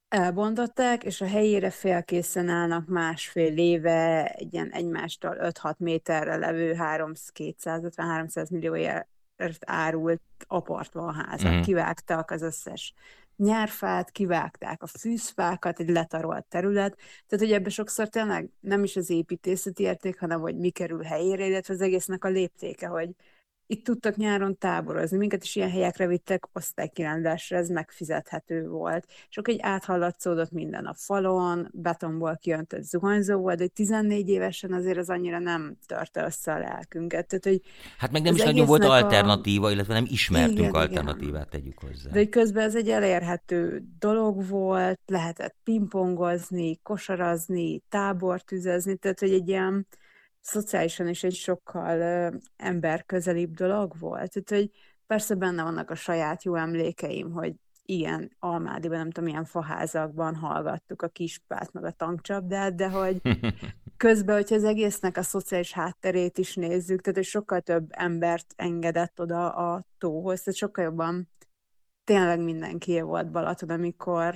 elbontották, 0.08 1.04
és 1.04 1.22
a 1.22 1.28
helyére 1.28 1.70
félkészen 1.70 2.50
állnak 2.50 2.88
másfél 2.88 3.58
éve 3.58 4.26
egy 4.26 4.54
ilyen 4.54 4.70
egymástól 4.70 5.38
5-6 5.40 5.78
méterre 5.78 6.36
levő 6.36 6.76
250-300 6.78 8.52
millióért 8.52 9.08
árult 9.66 10.22
apartva 10.48 11.06
a 11.06 11.14
házat. 11.14 11.54
Mm. 11.54 11.62
Kivágtak 11.62 12.32
az 12.32 12.42
összes 12.42 12.94
nyárfát, 13.38 14.12
kivágták 14.12 14.84
a 14.84 14.88
fűzfákat, 14.88 15.80
egy 15.80 15.90
letarolt 15.90 16.46
terület, 16.46 16.98
tehát 17.28 17.46
hogy 17.46 17.54
ebbe 17.54 17.70
sokszor 17.70 18.08
tényleg 18.08 18.50
nem 18.60 18.84
is 18.84 18.96
az 18.96 19.10
építészeti 19.10 19.84
érték, 19.84 20.20
hanem 20.20 20.40
hogy 20.40 20.58
mi 20.58 20.70
kerül 20.70 21.04
helyére, 21.04 21.46
illetve 21.46 21.74
az 21.74 21.82
egésznek 21.82 22.26
a 22.26 22.30
léptéke, 22.30 22.88
hogy 22.88 23.10
itt 23.68 23.84
tudtak 23.84 24.16
nyáron 24.16 24.58
táborozni, 24.58 25.18
minket 25.18 25.44
is 25.44 25.56
ilyen 25.56 25.70
helyekre 25.70 26.08
vittek 26.08 26.48
osztálykirándulásra, 26.54 27.58
ez 27.58 27.70
megfizethető 27.70 28.68
volt. 28.68 29.06
És 29.30 29.38
akkor 29.38 29.54
egy 29.54 29.60
áthallatszódott 29.62 30.52
minden 30.52 30.86
a 30.86 30.94
falon, 30.94 31.70
betonból 31.74 32.38
kiöntött 32.42 32.84
zuhanyzó 32.84 33.38
volt, 33.38 33.58
de 33.58 33.68
14 33.68 34.30
évesen 34.30 34.74
azért 34.74 34.98
az 34.98 35.10
annyira 35.10 35.40
nem 35.40 35.78
törte 35.86 36.26
össze 36.26 36.54
a 36.54 36.60
lelkünket. 36.60 37.28
Tehát, 37.28 37.44
hogy 37.44 37.62
hát 37.98 38.12
meg 38.12 38.22
nem 38.22 38.36
is 38.36 38.44
nagyon 38.44 38.66
volt 38.66 38.84
alternatíva, 38.84 39.68
a... 39.68 39.72
illetve 39.72 39.94
nem 39.94 40.06
ismertünk 40.10 40.58
igen, 40.58 40.74
alternatívát, 40.74 41.48
igen. 41.48 41.62
tegyük 41.62 41.80
hozzá. 41.80 42.10
De 42.10 42.18
hogy 42.18 42.30
közben 42.30 42.64
ez 42.64 42.76
egy 42.76 42.90
elérhető 42.90 43.84
dolog 44.00 44.48
volt, 44.48 45.00
lehetett 45.06 45.56
pingpongozni, 45.64 46.80
kosarazni, 46.84 47.82
tábort 47.90 48.52
üzezni, 48.52 48.96
tehát 48.96 49.20
hogy 49.20 49.34
egy 49.34 49.48
ilyen 49.48 49.88
szociálisan 50.48 51.08
is 51.08 51.24
egy 51.24 51.36
sokkal 51.36 52.32
emberközelibb 52.58 53.54
dolog 53.54 54.00
volt. 54.00 54.32
Tehát, 54.32 54.64
hogy 54.64 54.72
persze 55.08 55.36
benne 55.36 55.64
vannak 55.64 55.90
a 55.90 55.96
saját 55.96 56.44
jó 56.44 56.56
emlékeim, 56.56 57.32
hogy 57.32 57.54
ilyen 57.86 58.32
Almádiban, 58.40 58.98
nem 58.98 59.12
tudom, 59.12 59.30
milyen 59.30 59.46
faházakban 59.46 60.36
hallgattuk 60.36 61.02
a 61.02 61.08
kispát, 61.08 61.74
meg 61.74 61.84
a 61.84 61.92
tankcsapdát, 61.92 62.76
de 62.76 62.90
hogy 62.90 63.22
közben, 63.98 64.36
hogyha 64.36 64.56
az 64.56 64.64
egésznek 64.64 65.18
a 65.18 65.22
szociális 65.22 65.74
hátterét 65.74 66.38
is 66.38 66.56
nézzük, 66.56 67.02
tehát 67.02 67.18
hogy 67.18 67.28
sokkal 67.28 67.62
több 67.62 67.90
embert 67.90 68.54
engedett 68.56 69.20
oda 69.20 69.50
a 69.50 69.86
tóhoz, 69.98 70.42
tehát 70.42 70.60
sokkal 70.60 70.84
jobban 70.84 71.30
tényleg 72.04 72.40
mindenki 72.40 73.02
volt 73.02 73.32
Balaton, 73.32 73.70
amikor 73.70 74.36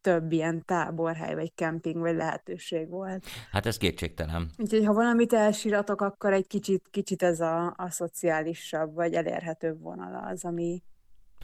több 0.00 0.32
ilyen 0.32 0.64
táborhely, 0.64 1.34
vagy 1.34 1.54
kemping, 1.54 1.98
vagy 1.98 2.16
lehetőség 2.16 2.88
volt. 2.88 3.26
Hát 3.50 3.66
ez 3.66 3.76
kétségtelen. 3.76 4.50
Úgyhogy 4.58 4.84
ha 4.84 4.92
valamit 4.92 5.32
elsíratok, 5.32 6.00
akkor 6.00 6.32
egy 6.32 6.46
kicsit, 6.46 6.84
kicsit 6.90 7.22
ez 7.22 7.40
a, 7.40 7.74
a 7.76 7.90
szociálisabb, 7.90 8.94
vagy 8.94 9.14
elérhetőbb 9.14 9.80
vonala 9.80 10.18
az, 10.18 10.44
ami, 10.44 10.82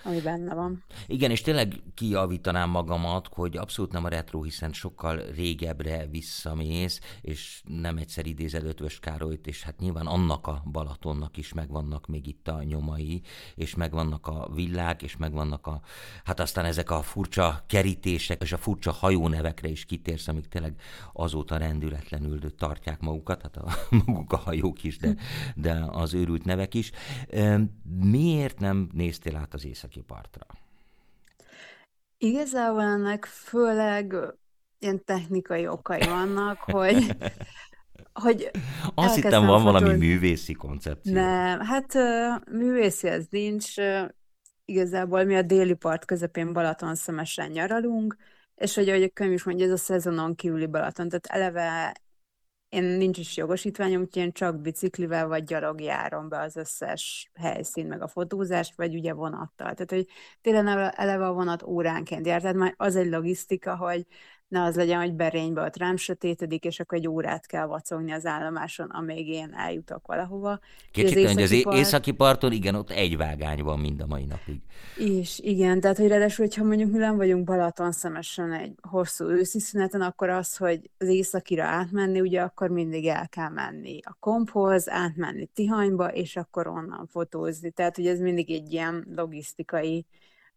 ami 0.04 0.20
benne 0.20 0.54
van. 0.54 0.84
Igen, 1.06 1.30
és 1.30 1.40
tényleg 1.40 1.82
kijavítanám 1.94 2.70
magamat, 2.70 3.28
hogy 3.32 3.56
abszolút 3.56 3.92
nem 3.92 4.04
a 4.04 4.08
retro, 4.08 4.42
hiszen 4.42 4.72
sokkal 4.72 5.16
régebbre 5.34 6.06
visszamész, 6.06 7.00
és 7.20 7.62
nem 7.64 7.96
egyszer 7.96 8.26
idézed 8.26 8.64
Ötvös 8.64 8.98
Károlyt, 8.98 9.46
és 9.46 9.62
hát 9.62 9.78
nyilván 9.78 10.06
annak 10.06 10.46
a 10.46 10.62
Balatonnak 10.72 11.36
is 11.36 11.52
megvannak 11.52 12.06
még 12.06 12.26
itt 12.26 12.48
a 12.48 12.62
nyomai, 12.62 13.22
és 13.54 13.74
megvannak 13.74 14.26
a 14.26 14.48
villák, 14.54 15.02
és 15.02 15.16
megvannak 15.16 15.66
a, 15.66 15.80
hát 16.24 16.40
aztán 16.40 16.64
ezek 16.64 16.90
a 16.90 17.02
furcsa 17.02 17.64
kerítések, 17.66 18.42
és 18.42 18.52
a 18.52 18.58
furcsa 18.58 18.92
hajónevekre 18.92 19.68
is 19.68 19.84
kitérsz, 19.84 20.28
amik 20.28 20.46
tényleg 20.46 20.74
azóta 21.12 21.56
rendületlenül 21.56 22.54
tartják 22.56 23.00
magukat, 23.00 23.42
hát 23.42 23.56
a, 23.56 23.74
maguk 24.06 24.32
a 24.32 24.36
hajók 24.36 24.82
is, 24.82 24.98
de, 24.98 25.14
de 25.54 25.84
az 25.90 26.14
őrült 26.14 26.44
nevek 26.44 26.74
is. 26.74 26.90
Miért 28.00 28.58
nem 28.58 28.88
néztél 28.92 29.36
át 29.36 29.54
az 29.54 29.64
északi 29.64 29.85
északi 29.86 30.00
partra? 30.00 30.46
Igazából 32.18 32.82
ennek 32.82 33.24
főleg 33.24 34.14
ilyen 34.78 35.04
technikai 35.04 35.66
okai 35.66 36.06
vannak, 36.06 36.58
hogy 36.58 37.16
hogy 38.24 38.50
Azt 38.94 39.14
hittem 39.14 39.46
van 39.46 39.62
valami 39.62 39.96
művészi 39.96 40.52
koncepció. 40.52 41.12
Nem, 41.12 41.60
hát 41.60 41.94
művészi 42.50 43.08
ez 43.08 43.26
nincs. 43.30 43.74
Igazából 44.64 45.24
mi 45.24 45.36
a 45.36 45.42
déli 45.42 45.74
part 45.74 46.04
közepén 46.04 46.52
Balaton 46.52 46.94
szemesen 46.94 47.50
nyaralunk, 47.50 48.16
és 48.54 48.74
hogy 48.74 48.88
ahogy 48.88 49.02
a 49.02 49.08
könyv 49.08 49.32
is 49.32 49.44
mondja, 49.44 49.64
ez 49.66 49.72
a 49.72 49.76
szezonon 49.76 50.34
kívüli 50.34 50.66
Balaton, 50.66 51.08
tehát 51.08 51.26
eleve 51.26 51.96
én 52.68 52.82
nincs 52.84 53.18
is 53.18 53.36
jogosítványom, 53.36 54.00
úgyhogy 54.00 54.22
én 54.22 54.32
csak 54.32 54.60
biciklivel 54.60 55.26
vagy 55.26 55.44
gyalog 55.44 55.80
járom 55.80 56.28
be 56.28 56.40
az 56.40 56.56
összes 56.56 57.30
helyszín, 57.34 57.86
meg 57.86 58.02
a 58.02 58.08
fotózást, 58.08 58.76
vagy 58.76 58.94
ugye 58.94 59.12
vonattal. 59.12 59.74
Tehát, 59.74 59.90
hogy 59.90 60.06
tényleg 60.40 60.92
eleve 60.96 61.26
a 61.26 61.32
vonat 61.32 61.62
óránként 61.62 62.26
jár. 62.26 62.40
Tehát 62.40 62.56
már 62.56 62.74
az 62.76 62.96
egy 62.96 63.08
logisztika, 63.08 63.76
hogy 63.76 64.06
ne 64.48 64.62
az 64.62 64.76
legyen, 64.76 65.00
hogy 65.00 65.14
Berénybe 65.14 65.62
ott 65.62 65.76
rám 65.76 65.96
sötétedik, 65.96 66.64
és 66.64 66.80
akkor 66.80 66.98
egy 66.98 67.08
órát 67.08 67.46
kell 67.46 67.66
vacogni 67.66 68.12
az 68.12 68.26
állomáson, 68.26 68.90
amíg 68.90 69.28
én 69.28 69.52
eljutok 69.54 70.06
valahova. 70.06 70.58
Kétségtelen, 70.90 71.32
hogy 71.32 71.42
az 71.42 71.50
északi, 71.50 71.62
part... 71.62 71.76
északi 71.76 72.12
parton, 72.12 72.52
igen, 72.52 72.74
ott 72.74 72.90
egy 72.90 73.16
vágány 73.16 73.62
van 73.62 73.78
mind 73.78 74.00
a 74.00 74.06
mai 74.06 74.24
napig. 74.24 74.60
És 74.96 75.38
igen, 75.38 75.80
tehát 75.80 75.96
hogy 75.96 76.08
ráadásul, 76.08 76.44
hogyha 76.44 76.64
mondjuk 76.64 76.90
mi 76.90 76.98
nem 76.98 77.16
vagyunk 77.16 77.44
Balaton 77.44 77.92
szemesen 77.92 78.52
egy 78.52 78.74
hosszú 78.80 79.24
őszi 79.24 79.60
szüneten, 79.60 80.00
akkor 80.00 80.28
az, 80.28 80.56
hogy 80.56 80.90
az 80.98 81.08
északira 81.08 81.64
átmenni, 81.64 82.20
ugye 82.20 82.40
akkor 82.40 82.70
mindig 82.70 83.06
el 83.06 83.28
kell 83.28 83.50
menni 83.50 84.00
a 84.04 84.16
komphoz, 84.20 84.88
átmenni 84.88 85.46
Tihanyba, 85.54 86.12
és 86.12 86.36
akkor 86.36 86.66
onnan 86.66 87.06
fotózni. 87.06 87.70
Tehát, 87.70 87.96
hogy 87.96 88.06
ez 88.06 88.20
mindig 88.20 88.50
egy 88.50 88.72
ilyen 88.72 89.06
logisztikai 89.14 90.06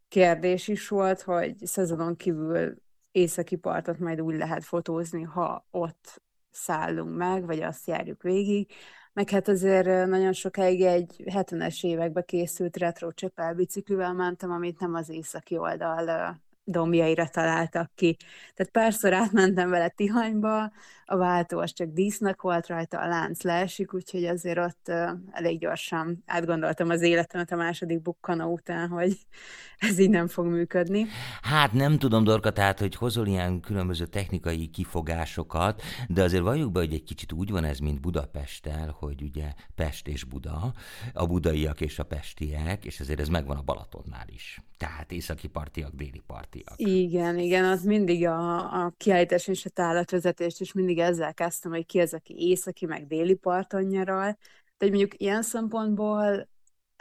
kérdés 0.07 0.67
is 0.67 0.87
volt, 0.87 1.21
hogy 1.21 1.55
szezonon 1.65 2.15
kívül 2.15 2.75
északi 3.11 3.55
partot 3.55 3.99
majd 3.99 4.21
úgy 4.21 4.35
lehet 4.35 4.63
fotózni, 4.63 5.21
ha 5.21 5.65
ott 5.71 6.21
szállunk 6.51 7.17
meg, 7.17 7.45
vagy 7.45 7.61
azt 7.61 7.87
járjuk 7.87 8.21
végig. 8.21 8.71
Meg 9.13 9.29
hát 9.29 9.47
azért 9.47 10.07
nagyon 10.07 10.33
sokáig 10.33 10.81
egy 10.81 11.23
70-es 11.25 11.83
évekbe 11.85 12.21
készült 12.21 12.77
retro 12.77 13.11
csepel 13.11 13.53
biciklivel 13.53 14.13
mentem, 14.13 14.51
amit 14.51 14.79
nem 14.79 14.93
az 14.93 15.09
északi 15.09 15.57
oldal 15.57 16.37
dombjaira 16.63 17.27
találtak 17.27 17.91
ki. 17.95 18.17
Tehát 18.55 18.71
párszor 18.71 19.13
átmentem 19.13 19.69
vele 19.69 19.89
Tihanyba, 19.89 20.71
a 21.09 21.17
váltó 21.17 21.59
az 21.59 21.73
csak 21.73 21.87
dísznek 21.87 22.41
volt 22.41 22.67
rajta, 22.67 22.99
a 22.99 23.07
lánc 23.07 23.41
leesik, 23.41 23.93
úgyhogy 23.93 24.25
azért 24.25 24.57
ott 24.57 24.91
elég 25.31 25.59
gyorsan 25.59 26.23
átgondoltam 26.25 26.89
az 26.89 27.01
életemet 27.01 27.51
a 27.51 27.55
második 27.55 28.01
bukkanó 28.01 28.51
után, 28.51 28.89
hogy 28.89 29.17
ez 29.89 29.99
így 29.99 30.09
nem 30.09 30.27
fog 30.27 30.45
működni. 30.45 31.05
Hát 31.41 31.73
nem 31.73 31.97
tudom, 31.97 32.23
Dorka, 32.23 32.51
tehát, 32.51 32.79
hogy 32.79 32.95
hozol 32.95 33.27
ilyen 33.27 33.59
különböző 33.59 34.05
technikai 34.05 34.67
kifogásokat, 34.67 35.81
de 36.07 36.23
azért 36.23 36.43
valljuk 36.43 36.71
be, 36.71 36.79
hogy 36.79 36.93
egy 36.93 37.03
kicsit 37.03 37.31
úgy 37.31 37.51
van 37.51 37.63
ez, 37.63 37.79
mint 37.79 38.01
Budapesttel, 38.01 38.95
hogy 38.99 39.21
ugye 39.21 39.53
Pest 39.75 40.07
és 40.07 40.23
Buda, 40.23 40.73
a 41.13 41.25
budaiak 41.25 41.81
és 41.81 41.99
a 41.99 42.03
pestiek, 42.03 42.85
és 42.85 42.99
azért 42.99 43.19
ez 43.19 43.27
megvan 43.27 43.57
a 43.57 43.61
Balatonnál 43.61 44.27
is. 44.27 44.61
Tehát 44.77 45.11
északi 45.11 45.47
partiak, 45.47 45.93
déli 45.93 46.21
partiak. 46.27 46.73
Igen, 46.75 47.39
igen, 47.39 47.65
az 47.65 47.83
mindig 47.83 48.27
a, 48.27 48.57
a 48.83 48.93
kiállítás 48.97 49.47
és 49.47 49.65
a 49.65 49.69
tálatvezetést 49.69 50.61
is 50.61 50.73
mindig 50.73 50.98
ezzel 50.99 51.33
kezdtem, 51.33 51.71
hogy 51.71 51.85
ki 51.85 51.99
az, 51.99 52.13
aki 52.13 52.35
északi, 52.49 52.85
meg 52.85 53.07
déli 53.07 53.35
parton 53.35 53.83
nyaral. 53.83 54.37
De 54.77 54.87
mondjuk 54.87 55.21
ilyen 55.21 55.41
szempontból 55.41 56.47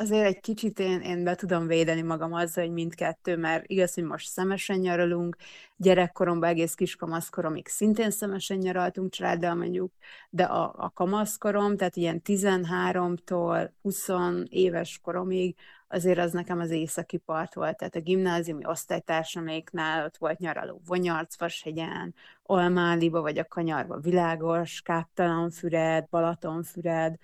azért 0.00 0.26
egy 0.26 0.40
kicsit 0.40 0.78
én, 0.78 1.00
én 1.00 1.24
be 1.24 1.34
tudom 1.34 1.66
védeni 1.66 2.02
magam 2.02 2.32
azzal, 2.32 2.64
hogy 2.64 2.72
mindkettő, 2.72 3.36
mert 3.36 3.64
igaz, 3.66 3.94
hogy 3.94 4.04
most 4.04 4.28
szemesen 4.28 4.78
nyaralunk, 4.78 5.36
gyerekkoromban 5.76 6.48
egész 6.48 6.74
kiskamaszkoromig 6.74 7.68
szintén 7.68 8.10
szemesen 8.10 8.56
nyaraltunk 8.56 9.10
családdal 9.10 9.54
mondjuk, 9.54 9.92
de 10.30 10.44
a, 10.44 10.74
a 10.76 10.90
kamaszkorom, 10.90 11.76
tehát 11.76 11.96
ilyen 11.96 12.20
13-tól 12.24 13.70
20 13.82 14.08
éves 14.48 14.98
koromig 15.02 15.56
azért 15.88 16.18
az 16.18 16.32
nekem 16.32 16.58
az 16.58 16.70
északi 16.70 17.16
part 17.16 17.54
volt, 17.54 17.76
tehát 17.76 17.94
a 17.94 18.00
gimnáziumi 18.00 18.66
osztálytársaméknál 18.66 20.04
ott 20.04 20.16
volt 20.16 20.38
nyaraló 20.38 20.80
Vonyarcvashegyen, 20.86 22.14
Almáliba 22.42 23.20
vagy 23.20 23.38
a 23.38 23.44
Kanyarba 23.44 23.98
világos, 23.98 24.80
Káptalanfüred, 24.80 26.06
Balatonfüred, 26.10 27.16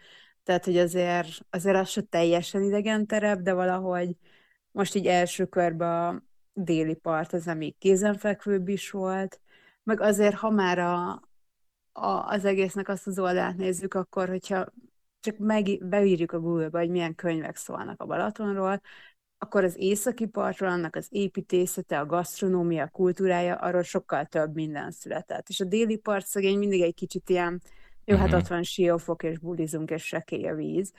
tehát 0.44 0.64
hogy 0.64 0.78
azért, 0.78 1.28
azért 1.50 1.76
az 1.76 1.88
se 1.88 2.00
teljesen 2.00 2.62
idegen 2.62 3.06
terep, 3.06 3.40
de 3.40 3.52
valahogy 3.52 4.16
most 4.70 4.94
így 4.94 5.06
első 5.06 5.46
körben 5.46 5.88
a 5.88 6.22
déli 6.52 6.94
part 6.94 7.32
az, 7.32 7.48
ami 7.48 7.74
kézenfekvőbb 7.78 8.68
is 8.68 8.90
volt, 8.90 9.40
meg 9.82 10.00
azért, 10.00 10.34
ha 10.34 10.50
már 10.50 10.78
a, 10.78 11.10
a, 11.92 12.26
az 12.26 12.44
egésznek 12.44 12.88
azt 12.88 13.06
az 13.06 13.18
oldalát 13.18 13.56
nézzük, 13.56 13.94
akkor 13.94 14.28
hogyha 14.28 14.66
csak 15.20 15.38
meg, 15.38 15.86
beírjuk 15.86 16.32
a 16.32 16.40
Google-ba, 16.40 16.78
hogy 16.78 16.90
milyen 16.90 17.14
könyvek 17.14 17.56
szólnak 17.56 18.02
a 18.02 18.06
Balatonról, 18.06 18.80
akkor 19.38 19.64
az 19.64 19.76
északi 19.76 20.26
partról, 20.26 20.70
annak 20.70 20.96
az 20.96 21.06
építészete, 21.10 21.98
a 21.98 22.06
gasztronómia, 22.06 22.82
a 22.82 22.88
kultúrája, 22.88 23.54
arról 23.54 23.82
sokkal 23.82 24.24
több 24.24 24.54
minden 24.54 24.90
született. 24.90 25.48
És 25.48 25.60
a 25.60 25.64
déli 25.64 25.96
part 25.96 26.26
szegény 26.26 26.58
mindig 26.58 26.82
egy 26.82 26.94
kicsit 26.94 27.28
ilyen, 27.28 27.62
jó, 28.04 28.16
hát 28.16 28.24
uh-huh. 28.24 28.40
ott 28.40 28.48
van 28.48 28.62
siófok, 28.62 29.22
és 29.22 29.38
bulizunk, 29.38 29.90
és 29.90 30.04
sekély 30.06 30.48
a 30.48 30.54
víz. 30.54 30.92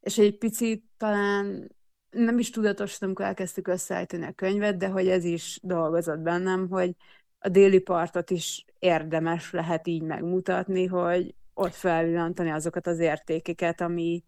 És 0.00 0.18
egy 0.18 0.38
picit 0.38 0.84
talán 0.96 1.70
nem 2.10 2.38
is 2.38 2.50
tudatos, 2.50 3.00
amikor 3.00 3.24
elkezdtük 3.24 3.68
összeállítani 3.68 4.24
a 4.24 4.32
könyvet, 4.32 4.76
de 4.76 4.88
hogy 4.88 5.08
ez 5.08 5.24
is 5.24 5.58
dolgozott 5.62 6.18
bennem, 6.18 6.68
hogy 6.68 6.96
a 7.38 7.48
déli 7.48 7.78
partot 7.78 8.30
is 8.30 8.64
érdemes 8.78 9.52
lehet 9.52 9.86
így 9.86 10.02
megmutatni, 10.02 10.86
hogy 10.86 11.34
ott 11.54 11.74
felvillantani 11.74 12.50
azokat 12.50 12.86
az 12.86 12.98
értékeket, 12.98 13.80
ami, 13.80 14.24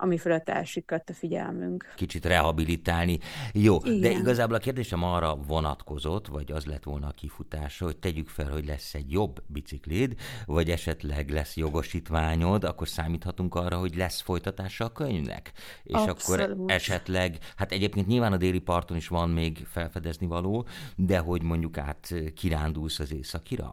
ami 0.00 0.18
fölött 0.18 0.48
elsikadt 0.48 1.10
a 1.10 1.14
figyelmünk. 1.14 1.92
Kicsit 1.96 2.24
rehabilitálni. 2.24 3.18
Jó, 3.52 3.78
Igen. 3.84 4.00
de 4.00 4.10
igazából 4.10 4.56
a 4.56 4.58
kérdésem 4.58 5.02
arra 5.02 5.34
vonatkozott, 5.34 6.26
vagy 6.26 6.52
az 6.52 6.64
lett 6.64 6.84
volna 6.84 7.06
a 7.06 7.10
kifutása, 7.10 7.84
hogy 7.84 7.96
tegyük 7.96 8.28
fel, 8.28 8.50
hogy 8.50 8.66
lesz 8.66 8.94
egy 8.94 9.12
jobb 9.12 9.42
biciklid, 9.46 10.14
vagy 10.46 10.70
esetleg 10.70 11.30
lesz 11.30 11.56
jogosítványod, 11.56 12.64
akkor 12.64 12.88
számíthatunk 12.88 13.54
arra, 13.54 13.78
hogy 13.78 13.96
lesz 13.96 14.20
folytatása 14.20 14.84
a 14.84 14.92
könyvnek. 14.92 15.52
És 15.82 15.94
Abszolút. 15.94 16.40
akkor 16.40 16.64
esetleg, 16.66 17.38
hát 17.56 17.72
egyébként 17.72 18.06
nyilván 18.06 18.32
a 18.32 18.36
déli 18.36 18.58
parton 18.58 18.96
is 18.96 19.08
van 19.08 19.30
még 19.30 19.66
felfedezni 19.66 20.26
való, 20.26 20.66
de 20.96 21.18
hogy 21.18 21.42
mondjuk 21.42 21.78
át 21.78 22.14
kirándulsz 22.34 22.98
az 22.98 23.12
északira? 23.12 23.72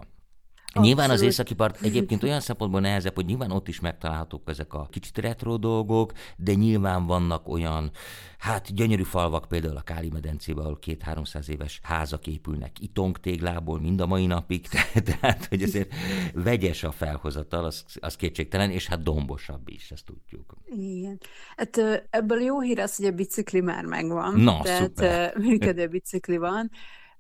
Abszolút. 0.68 0.88
Nyilván 0.88 1.10
az 1.10 1.22
északi 1.22 1.54
part 1.54 1.82
egyébként 1.82 2.24
olyan 2.24 2.40
szempontból 2.40 2.80
nehezebb, 2.80 3.16
hogy 3.16 3.26
nyilván 3.26 3.52
ott 3.52 3.68
is 3.68 3.80
megtalálhatók 3.80 4.50
ezek 4.50 4.74
a 4.74 4.88
kicsit 4.92 5.18
retro 5.18 5.58
dolgok, 5.58 6.12
de 6.38 6.54
nyilván 6.54 7.06
vannak 7.06 7.50
olyan, 7.50 7.92
hát 8.38 8.74
gyönyörű 8.74 9.04
falvak, 9.04 9.48
például 9.48 9.78
a 9.78 9.82
Káli 9.82 10.10
medencében, 10.10 10.64
ahol 10.64 10.80
két-háromszáz 10.80 11.50
éves 11.50 11.80
házak 11.84 12.28
épülnek 12.28 12.80
itongtéglából 12.80 13.80
mind 13.80 14.02
a 14.02 14.06
mai 14.06 14.26
napig, 14.26 14.68
tehát 15.22 15.46
hogy 15.46 15.64
azért 15.64 15.94
vegyes 16.34 16.84
a 16.84 16.92
felhozatal, 16.92 17.66
az, 17.66 17.84
az 18.00 18.16
kétségtelen, 18.16 18.72
és 18.72 18.88
hát 18.88 19.04
dombosabb 19.04 19.70
is, 19.70 19.92
ezt 19.92 20.06
tudjuk. 20.06 20.54
Igen. 20.66 21.20
Hát 21.56 22.08
ebből 22.10 22.42
jó 22.42 22.62
hír 22.62 22.80
az, 22.80 22.96
hogy 22.96 23.06
a 23.06 23.12
bicikli 23.12 23.62
már 23.62 23.86
megvan. 23.86 24.40
Na, 24.40 24.62
tehát 24.62 24.86
szuper. 24.96 25.38
működő 25.38 25.88
bicikli 25.88 26.38
van. 26.38 26.72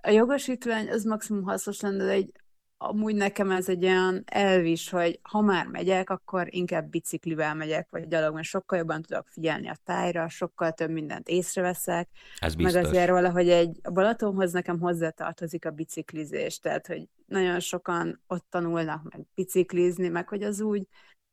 A 0.01 0.09
jogosítvány 0.09 0.89
az 0.89 1.03
maximum 1.03 1.43
hasznos 1.43 1.79
lenne, 1.79 2.03
de 2.03 2.11
egy 2.11 2.31
amúgy 2.77 3.15
nekem 3.15 3.51
ez 3.51 3.69
egy 3.69 3.85
olyan 3.85 4.23
elvis, 4.25 4.89
hogy 4.89 5.19
ha 5.21 5.41
már 5.41 5.67
megyek, 5.67 6.09
akkor 6.09 6.47
inkább 6.49 6.89
biciklivel 6.89 7.55
megyek, 7.55 7.87
vagy 7.89 8.07
gyalog, 8.07 8.33
mert 8.33 8.47
sokkal 8.47 8.77
jobban 8.77 9.01
tudok 9.01 9.27
figyelni 9.27 9.67
a 9.69 9.77
tájra, 9.83 10.29
sokkal 10.29 10.71
több 10.71 10.89
mindent 10.89 11.27
észreveszek. 11.27 12.09
Ez 12.39 12.55
biztos. 12.55 12.73
Meg 12.73 12.85
azért 12.85 13.09
valahogy 13.09 13.49
egy 13.49 13.79
a 13.83 13.91
Balatonhoz 13.91 14.51
nekem 14.51 14.79
hozzátartozik 14.79 15.65
a 15.65 15.71
biciklizés, 15.71 16.59
tehát 16.59 16.87
hogy 16.87 17.07
nagyon 17.25 17.59
sokan 17.59 18.21
ott 18.27 18.45
tanulnak 18.49 19.03
meg 19.11 19.25
biciklizni, 19.35 20.07
meg 20.07 20.27
hogy 20.27 20.43
az 20.43 20.61
úgy 20.61 20.87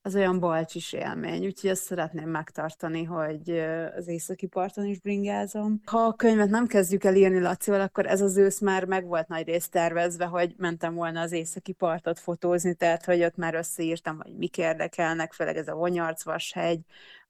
az 0.06 0.14
olyan 0.14 0.38
balcsis 0.38 0.92
élmény, 0.92 1.46
úgyhogy 1.46 1.70
ezt 1.70 1.82
szeretném 1.82 2.28
megtartani, 2.28 3.04
hogy 3.04 3.50
az 3.96 4.08
északi 4.08 4.46
parton 4.46 4.84
is 4.84 5.00
bringázom. 5.00 5.80
Ha 5.84 5.98
a 5.98 6.12
könyvet 6.12 6.48
nem 6.48 6.66
kezdjük 6.66 7.04
el 7.04 7.14
írni 7.14 7.40
Lacival, 7.40 7.80
akkor 7.80 8.06
ez 8.06 8.20
az 8.20 8.36
ősz 8.36 8.60
már 8.60 8.84
meg 8.84 9.06
volt 9.06 9.28
nagy 9.28 9.46
részt 9.46 9.70
tervezve, 9.70 10.24
hogy 10.24 10.54
mentem 10.56 10.94
volna 10.94 11.20
az 11.20 11.32
északi 11.32 11.72
partot 11.72 12.18
fotózni, 12.18 12.74
tehát 12.74 13.04
hogy 13.04 13.22
ott 13.22 13.36
már 13.36 13.54
összeírtam, 13.54 14.20
hogy 14.20 14.36
mik 14.36 14.58
érdekelnek, 14.58 15.32
főleg 15.32 15.56
ez 15.56 15.68
a 15.68 15.74
Vonyarcvashegy, 15.74 16.80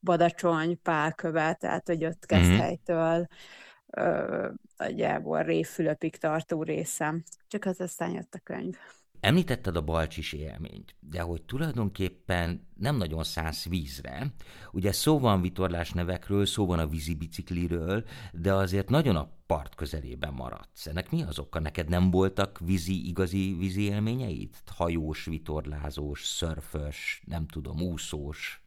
Badacsony, 0.01 0.81
Pálkövet, 0.83 1.59
tehát 1.59 1.87
hogy 1.87 2.05
ott 2.05 2.27
mhm. 2.31 2.41
Keszthelytől 2.41 3.27
nagyjából 4.77 5.43
Révfülöpig 5.43 6.17
tartó 6.17 6.63
részem. 6.63 7.23
Csak 7.49 7.65
az 7.65 7.81
aztán 7.81 8.11
jött 8.11 8.35
a 8.35 8.41
könyv. 8.43 8.77
Említetted 9.25 9.77
a 9.77 9.81
balcsis 9.81 10.33
élményt, 10.33 10.95
de 11.01 11.21
hogy 11.21 11.43
tulajdonképpen 11.43 12.67
nem 12.77 12.97
nagyon 12.97 13.25
szállsz 13.25 13.69
vízre. 13.69 14.35
Ugye 14.73 14.93
szó 14.93 15.19
van 15.19 15.41
vitorlás 15.41 15.91
nevekről, 15.91 16.47
szó 16.47 16.67
van 16.67 16.79
a 16.79 16.87
vízibicikliről, 16.87 18.05
de 18.33 18.55
azért 18.55 18.89
nagyon 18.89 19.17
a 19.17 19.31
part 19.47 19.75
közelében 19.75 20.33
maradsz. 20.33 20.87
Ennek 20.87 21.11
mi 21.11 21.23
az 21.23 21.39
oka? 21.39 21.61
Neked 21.61 21.89
nem 21.89 22.11
voltak 22.11 22.59
vízi, 22.65 23.07
igazi 23.07 23.57
vízi 23.59 23.83
élményeid? 23.83 24.55
Hajós, 24.67 25.25
vitorlázós, 25.25 26.25
szörfös, 26.25 27.23
nem 27.27 27.47
tudom, 27.47 27.81
úszós? 27.81 28.64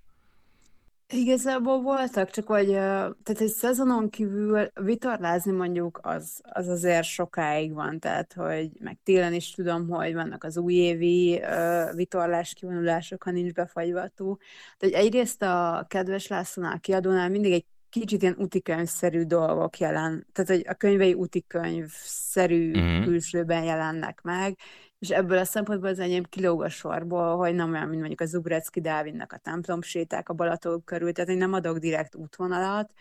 Igazából 1.13 1.81
voltak, 1.81 2.29
csak 2.29 2.47
hogy 2.47 2.67
tehát 2.67 3.39
egy 3.39 3.47
szezonon 3.47 4.09
kívül 4.09 4.71
vitorlázni 4.81 5.51
mondjuk 5.51 5.99
az, 6.03 6.41
az 6.51 6.67
azért 6.67 7.03
sokáig 7.03 7.73
van, 7.73 7.99
tehát 7.99 8.33
hogy 8.33 8.69
meg 8.79 8.97
télen 9.03 9.33
is 9.33 9.51
tudom, 9.51 9.89
hogy 9.89 10.13
vannak 10.13 10.43
az 10.43 10.57
újévi 10.57 11.41
uh, 11.41 11.95
vitorlás 11.95 12.53
kivonulások, 12.53 13.23
ha 13.23 13.31
nincs 13.31 13.53
befagyva 13.53 14.01
a 14.01 14.11
tó. 14.15 14.37
Tehát 14.77 14.95
egyrészt 14.95 15.41
a 15.41 15.85
kedves 15.89 16.27
Lászlónál, 16.27 16.79
kiadónál 16.79 17.29
mindig 17.29 17.51
egy 17.51 17.65
kicsit 17.89 18.21
ilyen 18.21 18.35
utikönyvszerű 18.37 19.23
dolgok 19.23 19.77
jelen, 19.77 20.27
tehát 20.33 20.49
hogy 20.49 20.65
a 20.67 20.73
könyvei 20.73 21.13
utikönyvszerű 21.13 22.77
mm-hmm. 22.77 23.03
külsőben 23.03 23.63
jelennek 23.63 24.21
meg, 24.21 24.57
és 24.99 25.09
ebből 25.09 25.37
a 25.37 25.43
szempontból 25.43 25.89
az 25.89 25.99
enyém 25.99 26.23
kilóg 26.23 26.63
a 26.63 26.69
sorból, 26.69 27.37
hogy 27.37 27.55
nem 27.55 27.71
olyan, 27.71 27.87
mint 27.87 27.99
mondjuk 27.99 28.21
a 28.21 28.25
Zubrecki 28.25 28.81
Dávidnak 28.81 29.33
a 29.33 29.37
templom 29.37 29.81
séták 29.81 30.29
a 30.29 30.33
Balaton 30.33 30.83
körül, 30.83 31.11
tehát 31.11 31.29
én 31.29 31.37
nem 31.37 31.53
adok 31.53 31.77
direkt 31.77 32.15
útvonalat, 32.15 32.91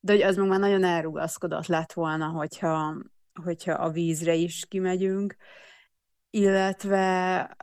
de 0.00 0.12
hogy 0.12 0.22
az 0.22 0.36
meg 0.36 0.48
már 0.48 0.58
nagyon 0.58 0.84
elrugaszkodott 0.84 1.66
lett 1.66 1.92
volna, 1.92 2.26
hogyha, 2.26 2.96
hogyha 3.44 3.72
a 3.72 3.90
vízre 3.90 4.34
is 4.34 4.64
kimegyünk, 4.68 5.36
illetve 6.30 7.56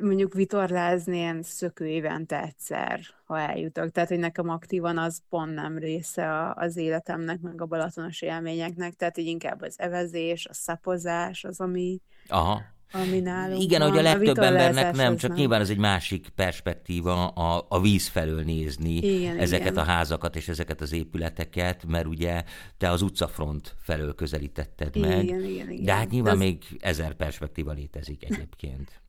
mondjuk 0.00 0.34
vitorlázni 0.34 1.16
én 1.16 1.42
szökő 1.42 1.86
évente 1.86 2.42
egyszer, 2.42 3.00
ha 3.24 3.38
eljutok. 3.38 3.90
Tehát, 3.90 4.08
hogy 4.08 4.18
nekem 4.18 4.48
aktívan 4.48 4.98
az 4.98 5.22
pont 5.28 5.54
nem 5.54 5.78
része 5.78 6.52
az 6.54 6.76
életemnek, 6.76 7.40
meg 7.40 7.60
a 7.60 7.66
balatonos 7.66 8.22
élményeknek, 8.22 8.94
tehát 8.94 9.14
hogy 9.14 9.26
inkább 9.26 9.62
az 9.62 9.80
evezés, 9.80 10.46
a 10.46 10.54
szapozás 10.54 11.44
az, 11.44 11.60
ami, 11.60 12.00
Aha 12.28 12.74
ami 12.92 13.20
nálunk 13.20 13.62
Igen, 13.62 13.80
van. 13.80 13.90
hogy 13.90 13.98
a 13.98 14.02
legtöbb 14.02 14.36
a 14.36 14.44
embernek 14.44 14.94
nem, 14.94 15.16
csak 15.16 15.30
nem. 15.30 15.38
nyilván 15.38 15.60
ez 15.60 15.70
egy 15.70 15.78
másik 15.78 16.28
perspektíva 16.28 17.28
a, 17.28 17.66
a 17.68 17.80
víz 17.80 18.06
felől 18.06 18.42
nézni 18.42 18.96
igen, 18.96 19.38
ezeket 19.38 19.70
igen. 19.70 19.82
a 19.82 19.86
házakat 19.86 20.36
és 20.36 20.48
ezeket 20.48 20.80
az 20.80 20.92
épületeket, 20.92 21.84
mert 21.86 22.06
ugye 22.06 22.44
te 22.78 22.90
az 22.90 23.02
utcafront 23.02 23.74
felől 23.80 24.14
közelítetted 24.14 24.96
meg. 24.96 25.24
Igen, 25.24 25.44
igen, 25.44 25.70
igen. 25.70 25.84
De 25.84 25.92
hát 25.94 26.10
nyilván 26.10 26.38
De 26.38 26.44
az... 26.44 26.50
még 26.50 26.64
ezer 26.78 27.14
perspektíva 27.14 27.72
létezik 27.72 28.24
egyébként. 28.24 29.00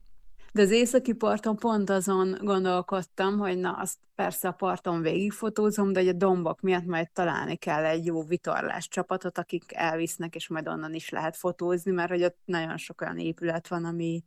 De 0.52 0.62
az 0.62 0.70
északi 0.70 1.12
parton 1.12 1.56
pont 1.56 1.90
azon 1.90 2.36
gondolkodtam, 2.40 3.38
hogy 3.38 3.58
na, 3.58 3.72
azt 3.72 3.98
persze 4.14 4.48
a 4.48 4.52
parton 4.52 5.02
végigfotózom, 5.02 5.92
de 5.92 6.00
hogy 6.00 6.08
a 6.08 6.12
dombok 6.12 6.60
miatt 6.60 6.84
majd 6.84 7.10
találni 7.12 7.56
kell 7.56 7.84
egy 7.84 8.06
jó 8.06 8.22
vitorlás 8.22 8.88
csapatot, 8.88 9.38
akik 9.38 9.64
elvisznek, 9.74 10.34
és 10.34 10.48
majd 10.48 10.68
onnan 10.68 10.94
is 10.94 11.08
lehet 11.08 11.36
fotózni, 11.36 11.90
mert 11.90 12.10
hogy 12.10 12.24
ott 12.24 12.38
nagyon 12.44 12.76
sok 12.76 13.00
olyan 13.00 13.18
épület 13.18 13.68
van, 13.68 13.84
ami, 13.84 14.24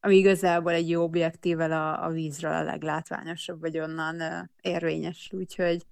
ami 0.00 0.16
igazából 0.16 0.72
egy 0.72 0.88
jó 0.88 1.02
objektívvel 1.02 1.72
a, 1.72 2.04
a 2.04 2.10
vízről 2.10 2.52
a 2.52 2.62
leglátványosabb, 2.62 3.60
vagy 3.60 3.78
onnan 3.78 4.14
uh, 4.14 4.48
érvényes, 4.60 5.30
úgyhogy 5.32 5.86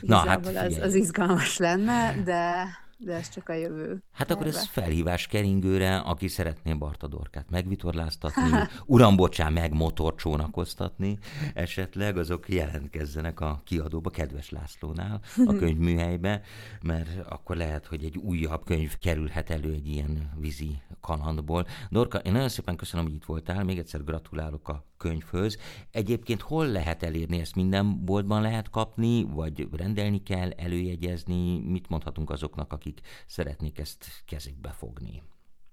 Na, 0.00 0.16
hát 0.16 0.46
az, 0.46 0.78
az 0.78 0.94
izgalmas 0.94 1.56
lenne, 1.56 2.22
de 2.24 2.68
de 2.98 3.14
ez 3.14 3.28
csak 3.28 3.48
a 3.48 3.52
jövő. 3.52 4.02
Hát 4.12 4.30
akkor 4.30 4.46
ez 4.46 4.66
felhívás 4.66 5.26
keringőre, 5.26 5.96
aki 5.96 6.28
szeretné 6.28 6.74
Barta 6.74 7.06
Dorkát 7.06 7.50
megvitorláztatni, 7.50 8.50
uram, 8.86 9.16
bocsán, 9.16 9.52
meg 9.52 9.72
motorcsónakoztatni, 9.72 11.18
esetleg 11.54 12.16
azok 12.16 12.48
jelentkezzenek 12.48 13.40
a 13.40 13.62
kiadóba, 13.64 14.10
kedves 14.10 14.50
Lászlónál, 14.50 15.20
a 15.46 15.52
könyvműhelybe, 15.60 16.40
mert 16.82 17.28
akkor 17.28 17.56
lehet, 17.56 17.86
hogy 17.86 18.04
egy 18.04 18.16
újabb 18.16 18.64
könyv 18.64 18.98
kerülhet 18.98 19.50
elő 19.50 19.72
egy 19.72 19.88
ilyen 19.88 20.30
vízi 20.36 20.82
kalandból. 21.00 21.66
Dorka, 21.90 22.18
én 22.18 22.32
nagyon 22.32 22.48
szépen 22.48 22.76
köszönöm, 22.76 23.04
hogy 23.06 23.14
itt 23.14 23.24
voltál, 23.24 23.64
még 23.64 23.78
egyszer 23.78 24.04
gratulálok 24.04 24.68
a 24.68 24.84
könyvhöz. 24.96 25.58
Egyébként 25.90 26.40
hol 26.40 26.66
lehet 26.66 27.02
elérni? 27.02 27.40
Ezt 27.40 27.54
minden 27.54 28.04
boltban 28.04 28.42
lehet 28.42 28.70
kapni, 28.70 29.24
vagy 29.24 29.68
rendelni 29.76 30.22
kell, 30.22 30.50
előjegyezni? 30.50 31.58
Mit 31.58 31.88
mondhatunk 31.88 32.30
azoknak, 32.30 32.72
akik 32.72 33.00
szeretnék 33.26 33.78
ezt 33.78 34.04
kezükbe 34.26 34.70
fogni? 34.70 35.22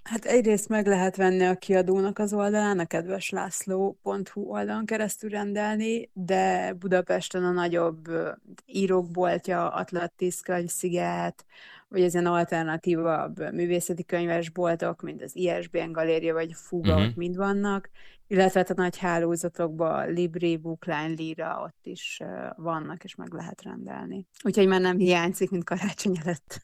Hát 0.03 0.25
egyrészt 0.25 0.69
meg 0.69 0.87
lehet 0.87 1.15
venni 1.15 1.45
a 1.45 1.55
kiadónak 1.55 2.19
az 2.19 2.33
oldalán, 2.33 2.79
a 2.79 2.85
kedveslászló.hu 2.85 4.41
oldalon 4.41 4.85
keresztül 4.85 5.29
rendelni, 5.29 6.09
de 6.13 6.73
Budapesten 6.73 7.43
a 7.43 7.51
nagyobb 7.51 8.09
írókboltja, 8.65 9.69
Atlantis 9.69 10.41
könyvsziget, 10.41 11.45
vagy 11.93 12.01
ez 12.01 12.13
ilyen 12.13 12.25
alternatívabb 12.25 13.53
művészeti 13.53 14.05
könyvesboltok, 14.05 15.01
mint 15.01 15.21
az 15.21 15.35
ISBN 15.35 15.91
galéria, 15.91 16.33
vagy 16.33 16.53
Fuga, 16.53 16.91
uh-huh. 16.91 17.07
ott 17.07 17.15
mind 17.15 17.35
vannak, 17.35 17.89
illetve 18.27 18.59
hát 18.59 18.69
a 18.69 18.81
nagy 18.81 18.97
hálózatokban 18.97 20.13
Libri, 20.13 20.57
Bookline, 20.57 21.07
Lira 21.07 21.61
ott 21.63 21.79
is 21.85 22.21
vannak, 22.55 23.03
és 23.03 23.15
meg 23.15 23.33
lehet 23.33 23.61
rendelni. 23.61 24.27
Úgyhogy 24.43 24.67
már 24.67 24.81
nem 24.81 24.97
hiányzik, 24.97 25.49
mint 25.49 25.63
karácsony 25.63 26.17
előtt. 26.23 26.61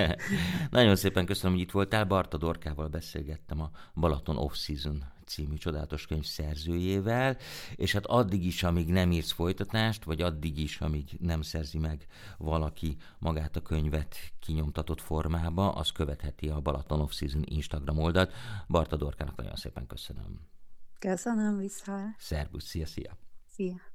Nagyon 0.70 0.96
szépen 0.96 1.26
köszönöm, 1.26 1.52
hogy 1.52 1.62
itt 1.62 1.70
voltál. 1.70 2.04
Barta 2.04 2.36
Dorkával 2.36 2.88
beszélgettem 2.88 3.60
a 3.60 3.70
Balaton 3.94 4.36
Off-Season 4.36 5.04
című 5.26 5.54
csodálatos 5.54 6.06
könyv 6.06 6.24
szerzőjével, 6.24 7.36
és 7.74 7.92
hát 7.92 8.06
addig 8.06 8.46
is, 8.46 8.62
amíg 8.62 8.88
nem 8.88 9.12
írsz 9.12 9.32
folytatást, 9.32 10.04
vagy 10.04 10.22
addig 10.22 10.58
is, 10.58 10.80
amíg 10.80 11.16
nem 11.20 11.42
szerzi 11.42 11.78
meg 11.78 12.06
valaki 12.38 12.96
magát 13.18 13.56
a 13.56 13.62
könyvet 13.62 14.16
kinyomtatott 14.40 15.00
formába, 15.00 15.72
az 15.72 15.90
követheti 15.90 16.48
a 16.48 16.60
Balaton 16.60 17.00
Off-Season 17.00 17.42
Instagram 17.44 17.98
oldalt. 17.98 18.32
Barta 18.68 18.96
Dorkának 18.96 19.36
nagyon 19.36 19.56
szépen 19.56 19.86
köszönöm. 19.86 20.40
Köszönöm, 20.98 21.58
vissza. 21.58 21.98
Szervusz, 22.18 22.64
szia, 22.64 22.86
szia. 22.86 23.16
Szia. 23.46 23.93